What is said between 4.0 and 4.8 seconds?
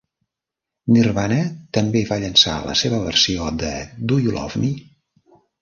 Do You Love Me?